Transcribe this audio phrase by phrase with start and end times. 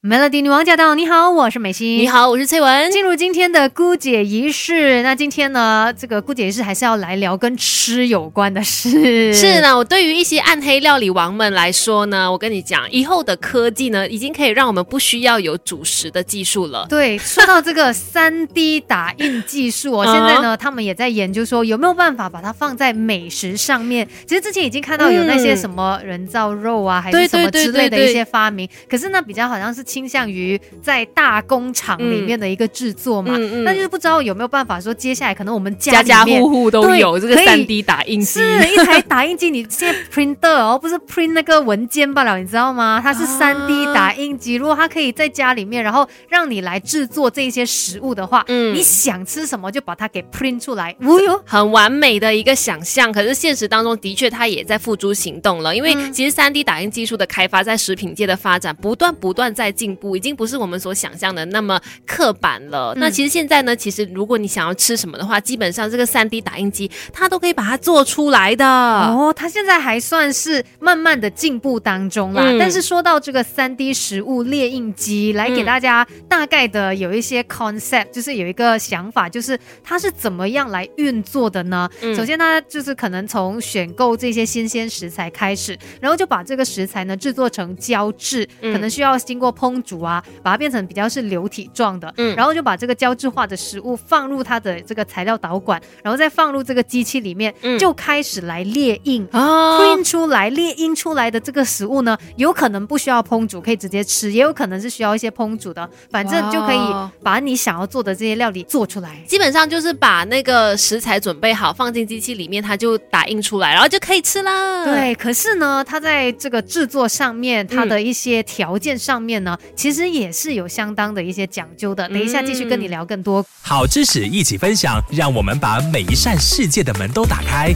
[0.00, 0.94] Melody 女王驾到！
[0.94, 1.98] 你好，我是美心。
[1.98, 2.88] 你好，我是翠文。
[2.92, 9.34] 进入今天的姑姐仪式，那今天呢，这个姑姐仪式还是要来聊跟吃有关的事。
[9.34, 16.86] 是呢，我对于一些暗黑料理王们来说呢，我跟你讲，以后的科技呢，已经可以让我们不需要有主食的技术了。
[16.88, 24.08] 对，说到这个三 D 打印技术哦，现在呢，他们也在研究说有没有办法把它放在美食上面。
[24.28, 29.87] 其实之前已经看到有那些什么人造肉啊，还是什么之类的一些发明，可是呢，比较好像是。
[29.88, 33.34] 倾向于在大工厂里面的一个制作嘛，
[33.64, 39.48] 那就是不知道有没有办法说，接下来可能我们家家户户都有这个三 D 打印机，是一台打印机。
[39.48, 43.00] 你现在 printer 哦，不是 print 那个文件罢了，你知道吗？
[43.02, 44.56] 它是三 D 打印机。
[44.56, 53.10] 如果它可以在家里面，然后让你来制作这些食物的话，嗯，你想吃什么就把它给 print 出来，哦哟，很完美的一个想象。
[53.10, 59.72] 可是现实当中的确它也在付诸行动了，因为其实三 D 打印技术的开发在食品界的发展不断不断在。
[59.78, 62.92] 进步已经不是我们所想象的那么刻板了。
[62.96, 68.66] 那其实现在呢，其实如果你想要吃什么的话，基本上这个三 D 打印机它都可以把它做出来的。
[68.66, 72.42] 哦，它现在还算是慢慢的进步当中啦。
[72.58, 81.88] 但是说到这个三 D 食物列印机，来给大家大概的有一些 concept，就是有一个想法，就是它是怎么样来运作的呢？
[82.16, 106.78] 首先它就是可能从选购这些新鲜食材开始，然后就把这个食材呢制作成胶质，可能需要经过烹煮啊，把它变成比较是流体状的，嗯，然后就把这个胶质化的食物放入它的这个材料导管，然后再放入这个机器里面，就开始来列印啊，print 出来列印出来的这个食物呢，有可能不需要烹煮，可以直接吃，也有可能是需要一些烹煮的，反正就可以
[107.22, 109.16] 把你想要做的这些料理做出来。
[109.26, 114.84] 基本上就是把那个食材准备好，放进机器里面，它就打印出来，然后就可以吃了。
[114.84, 119.57] 对，可是呢，它在这个制作上面，它的一些条件上面呢。
[119.74, 122.08] 其实也是有相当的一些讲究的。
[122.08, 127.74] 等一下继续跟你聊更多好知识，一起分享，让我们把每一扇世界的门都打开。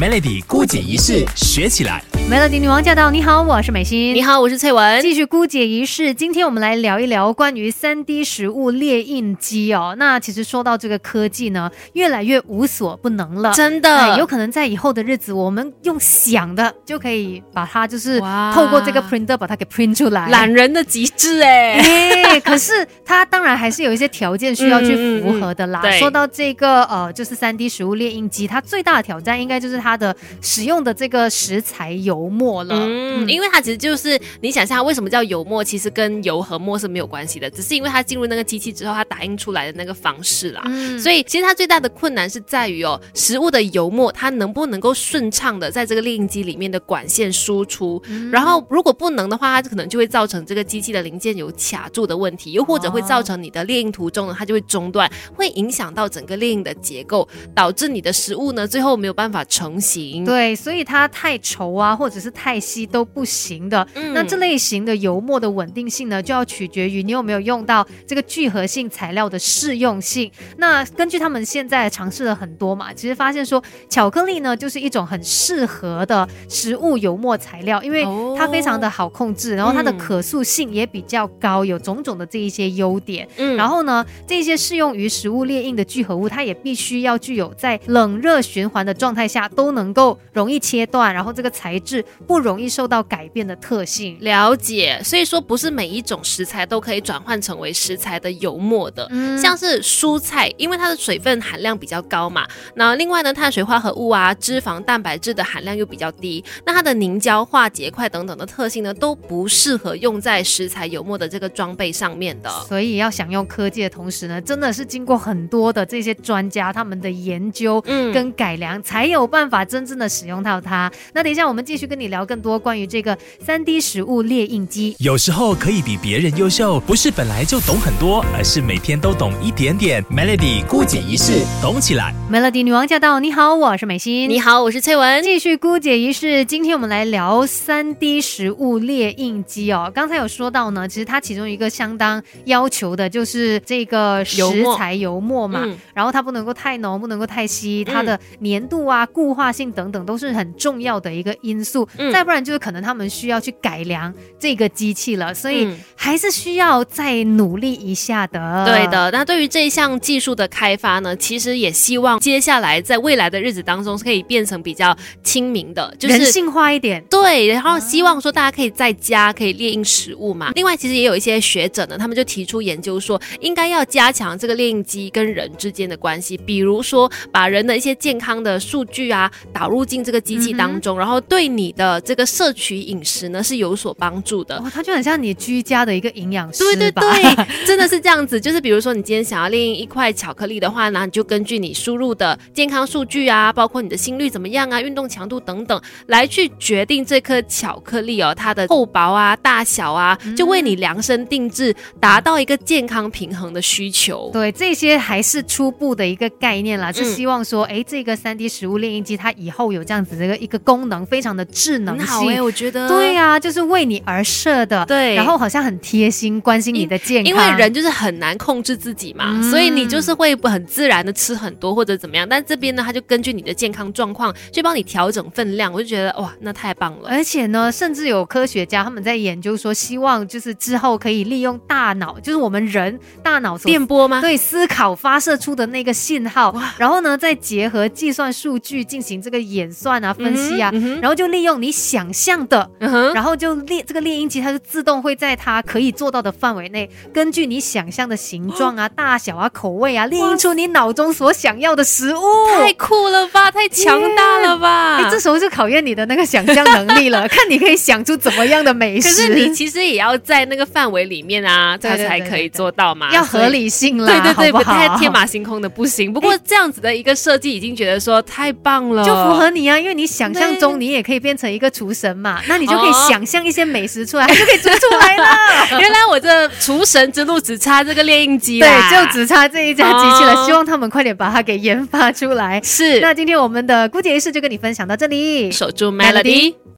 [0.00, 2.11] Melody 孤解一式学起来。
[2.32, 3.10] Melody 女王驾到！
[3.10, 4.14] 你好，我是美心。
[4.14, 5.02] 你好，我是翠文。
[5.02, 9.94] 继续姑姐仪式，今天我们来聊一聊关于三 D 食物列印机哦。
[9.98, 18.18] 那其实说到这个科技呢，越来越无所不能了，真的，有可能在以后的日子，我们用想的就可以把它就是
[18.54, 22.40] 透过这个 printer 把它给 print 出来，懒人的极致哎。
[22.40, 22.72] 可是
[23.04, 25.82] 它当然还是有一些条件需要去符合的啦。
[25.98, 32.21] 说到这个呃，就是三 D 食物列印机，它最大的挑战应该就是它的使用的这个食材油。
[32.22, 40.62] 油墨了，嗯，因为它其实就是你想象为什么叫油墨，其实跟油和墨是没有关系的，只是因为它进入那个机器之后，它打印出来的那个方式啦。
[40.66, 40.98] 嗯。
[41.00, 48.00] 所以其实它最大的困难是在于哦，食物的油墨它能不能够顺畅的在这个列印机里面的管线输出，
[48.30, 60.24] 然后如果不能的话，它可能就会造成这个机器的零件有卡住的问题，又或者会造成你的列印途中呢，它就会中断，会影响到整个列印的结构，导致你的食物呢最后没有办法成型。
[60.24, 63.86] 对，所以它太稠啊，或者是太稀都不行的。
[64.12, 70.28] 那这类型的油墨的稳定性呢，就要取决于你有没有用到这个聚合性材料的适用性。
[70.56, 78.04] 那根据他们现在尝试了很多嘛，其实发现说巧克力呢，就是一种很适合的食物油墨材料，因为
[78.36, 83.28] 它非常的好控制，然后它的可塑性也比较高，有种种的这一些优点。
[83.36, 91.91] 嗯，然后呢，这些适用于食物列印的聚合物，它也必须要具有在冷热循环的状态下都能够容易切断，然后这个材质。
[92.26, 95.00] 不容易受到改变的特性，了解。
[95.02, 99.08] 所以说，不是每一种食材都可以转换成为食材的油墨的。
[99.10, 102.46] 嗯，像是蔬菜，因为它的水分含量比较高嘛。
[102.76, 112.50] 那另外呢，碳水化合物啊、脂肪、蛋白质的含量又比较低，那它的凝胶化结块等等的特性呢，都不适合用在食材油墨的这个装备上面的。
[112.68, 117.80] 所以要想用科技的同时呢，真的是经过很多的这些专家他们的研究
[118.12, 120.90] 跟改良，才有办法真正的使用到它。
[121.12, 122.12] 那等一下我们继续跟你。
[122.12, 130.04] 聊更多关于这个三 D 食物列印机，有时候可以比别人优秀，不是本来就懂很多，而是每天都懂一点点。
[130.10, 132.14] Melody 孤姐仪式，懂起来。
[132.30, 133.18] Melody 女王驾到！
[133.18, 134.28] 你好，我是美心。
[134.28, 135.22] 你好，我是翠文。
[135.22, 139.90] 继续姑姐仪式，今天我们来聊三 D 食物列印机哦。
[139.94, 144.44] 刚才有说到呢，其实它其中一个相当要求的就是这个食
[144.76, 151.71] 材油墨嘛，然后它不能够太浓，不能够太稀，它的粘度啊、固化性等等都是很重要的一个因素。
[151.72, 158.64] 素，嗯再不然就是可能他们需要去改良这个机器了，所以嗯还是需要再努力一下的。
[158.66, 166.18] 对，的，那对于这一项技术的开发呢，其实也希望接下来在未来的日子当中是可以变成比较亲民的，就是。
[166.18, 167.02] 人性化一点。
[167.08, 170.50] 对，然后希望说大家可以在家可以列印食物嘛。
[170.54, 184.56] 另外，其实也有一些学者呢，他们就提出研究说，应该要加强这个列印机跟人之间的关系，比如说把人的一些健康的数据啊导入进这个机器当中，然后对你的这个摄取饮食呢是有所帮助的。
[184.56, 188.40] 哦，它就很像你居家的一个营养师对对对， 真的是这样子。
[188.40, 204.30] 就是比如说，你今天想要列印一块巧克力的话，那你就根据你输入的健康数据啊，包括你的心率怎么样啊、运动强度等等，来去决定这颗巧克力哦它的厚薄啊、大小啊，就为你量身定制，达到一个健康平衡的需求。
[204.32, 212.22] 对，这些还是初步的一个概念啦，是嗯希望说，哎、这个三 D 食物炼印机它以后有这样子的一个一个功能，非常的智能很好。
[212.42, 222.26] 我觉得对呀、就是为你而设的，对然后好像很贴心，关心你的健康，因为人就是很难控制自己嘛，嗯所以你就是会很自然的吃很多或者怎么样。
[222.28, 227.08] 但这边呢，他就根据你的健康状况去帮你调整分量，我就觉得哇，那太棒了。
[227.08, 234.20] 而且呢，甚至有科学家他们在研究说，希望就是之后可以利用大脑，就是我们人大脑所电波吗？
[234.20, 240.70] 对思考发射出的那个信号，然后呢，再结合计算数据进行这个演算啊、分析啊，
[241.00, 242.68] 然后就利用你想象的。
[243.14, 252.20] 然后就猎这个猎鹰机，它就自动会在它可以做到的范围内，根据你想象的形状啊、 大小啊、口味啊，猎鹰出你脑中所想要的食物。
[252.58, 254.96] 太酷了吧，太强大了吧！
[254.96, 259.34] 哎，这时候就考验你的那个想象能力了， 看你可以想出怎么样的美食可。
[259.34, 263.52] 是你其实也要在那个范围里面啊，对它才可以做到嘛，要合。
[263.52, 266.10] 理性啦，对对对，好不好太天马行空的不行。
[266.10, 275.26] 不过这样子的一个设计，已经觉得说太棒了，就符合你啊，因为你想象中你也可以变成一个厨神嘛，那你就可以哦想象一些美食出来，它就可以煮出来了。
[275.80, 282.60] 原来我这厨神之路只差这个猎鹰机对，，就只差这一家机器了，哦希望他们快点把它给研发出来。
[282.62, 286.54] 是那今天我们的姑姐仪式就跟你分享到这里，守住 melody。